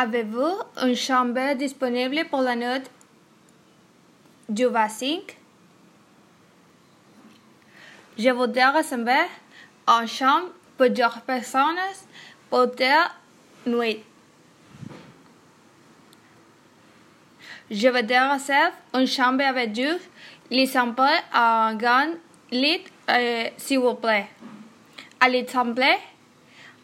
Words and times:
Avez-vous 0.00 0.54
une 0.84 0.94
chambre 0.94 1.54
disponible 1.56 2.24
pour 2.30 2.40
la 2.40 2.54
nuit 2.54 2.84
du 4.48 4.66
25? 4.66 5.36
Je 8.16 8.30
voudrais 8.30 8.70
réserver 8.70 9.26
une 9.88 10.06
chambre 10.06 10.50
pour 10.76 10.88
deux 10.88 11.02
personnes 11.26 11.74
pour 12.48 12.68
deux 12.68 12.84
nuits. 13.66 14.04
Je 17.68 17.88
voudrais 17.88 18.34
réserver 18.34 18.70
une 18.94 19.06
chambre 19.08 19.42
avec 19.42 19.72
deux 19.72 19.98
lits 20.48 20.68
simples, 20.68 21.02
un 21.34 21.74
grand 21.74 22.12
lit, 22.52 22.84
euh, 23.10 23.48
s'il 23.56 23.80
vous 23.80 23.94
plaît. 23.94 24.28
Simple, 25.48 25.82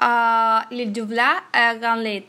un 0.00 0.64
lit 0.72 0.86
double 0.88 1.22
et 1.54 1.56
un 1.56 1.76
grand 1.76 1.94
lit. 1.94 2.24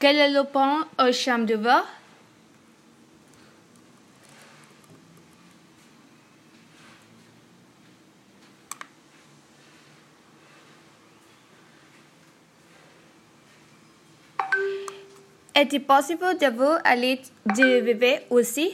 Quel 0.00 0.16
est 0.16 0.30
le 0.30 0.44
point 0.44 0.88
aux 0.98 1.12
chambres 1.12 1.44
de 1.44 1.56
vous? 1.56 1.68
Est-il 15.54 15.84
possible 15.84 16.38
d'avoir 16.40 16.80
un 16.86 16.94
lit 16.94 17.20
de 17.44 17.82
bébé 17.82 18.20
aussi? 18.30 18.72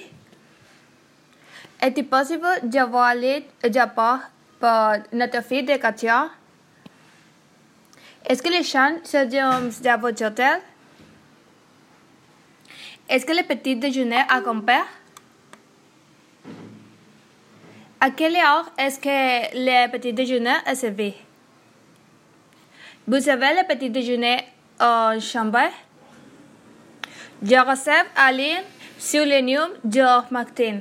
Est-il 1.83 2.07
possible 2.07 2.47
d'avoir 2.63 3.17
lit 3.17 3.45
de 3.65 3.95
part 3.97 4.31
pour 4.61 4.93
notre 5.13 5.43
fille 5.43 5.65
de 5.65 5.75
Katia? 5.75 6.31
Est-ce 8.25 8.41
que 8.41 8.49
les 8.49 8.63
chambres 8.63 9.01
sont 9.03 9.25
dans 9.83 10.01
votre 10.01 10.25
hôtel? 10.25 10.61
Est-ce 13.09 13.25
que 13.25 13.33
le 13.33 13.45
petit 13.45 13.77
déjeuner 13.77 14.23
a 14.29 14.41
compris? 14.41 14.75
À 18.01 18.11
quelle 18.11 18.35
heure 18.37 18.71
est-ce 18.77 18.99
que 18.99 19.09
le 19.55 19.89
petit 19.93 20.13
déjeuner 20.13 20.57
est 20.67 20.75
servi? 20.75 21.15
Vous 23.07 23.29
avez 23.29 23.55
le 23.55 23.67
petit 23.69 23.91
déjeuner 23.91 24.39
en 24.81 25.21
chambre? 25.21 25.71
Je 27.43 27.55
à 27.55 28.33
ligne 28.33 28.65
sur 28.99 29.25
le 29.25 29.41
numéro 29.41 29.67
de 29.85 30.33
Martin. 30.33 30.81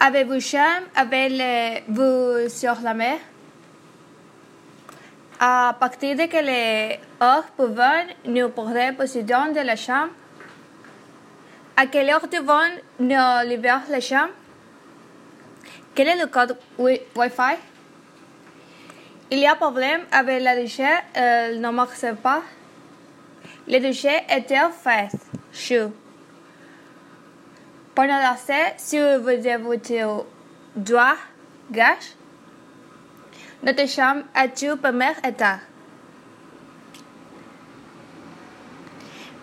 Avez-vous 0.00 0.40
chambre 0.40 0.86
avec 0.94 1.84
vous 1.88 2.48
sur 2.50 2.78
la 2.82 2.92
mer? 2.92 3.18
À 5.40 5.74
partir 5.80 6.14
de 6.14 6.26
quelle 6.26 6.98
heure 7.22 7.44
pouvons-nous 7.56 8.50
porter 8.50 8.92
possession 8.92 9.50
de 9.52 9.60
la 9.60 9.76
chambre? 9.76 10.10
À 11.82 11.86
quelle 11.86 12.10
heure 12.10 12.28
devons-nous 12.28 13.48
livrer 13.48 13.90
la 13.90 14.00
chambre? 14.00 14.30
Quel 15.96 16.06
est 16.06 16.16
le 16.16 16.28
code 16.28 16.56
Wi-Fi? 16.78 17.56
Il 19.32 19.40
y 19.40 19.46
a 19.48 19.56
problème 19.56 20.02
avec 20.12 20.44
la 20.44 20.62
douche, 20.62 20.78
elle 21.12 21.60
ne 21.60 21.70
marche 21.70 22.12
pas. 22.22 22.42
Le 23.66 23.80
douche 23.80 24.04
était 24.04 24.60
fait 24.80 25.10
chaud. 25.52 25.92
Pendant 27.96 28.18
l'accès, 28.18 28.74
si 28.76 29.00
vous 29.00 29.28
avez 29.28 29.56
votre 29.56 30.24
doigt 30.76 31.16
gauche, 31.68 32.14
notre 33.64 33.88
chambre 33.88 34.22
est 34.36 34.70
au 34.70 34.76
premier 34.76 35.14
étage. 35.26 35.58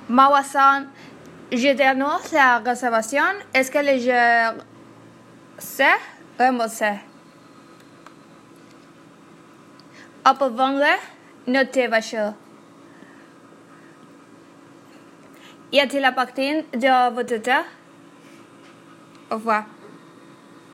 Mawasan, 0.08 0.86
je 1.52 1.74
dénonce 1.74 2.32
la 2.32 2.60
réservation. 2.60 3.24
Est-ce 3.54 3.72
que 3.72 3.80
le 3.80 4.00
joueur 4.00 4.56
sait 5.58 6.00
rembourser? 6.38 7.00
On 10.26 10.36
peut 10.36 10.50
vendre 10.50 10.86
notre 11.48 11.88
voiture. 11.88 12.34
Y 15.72 15.80
a-t-il 15.80 16.02
la 16.02 16.12
partie 16.12 16.64
de 16.74 17.14
votre 17.14 17.38
temps? 17.38 17.64
Au 19.32 19.36
revoir. 19.36 19.66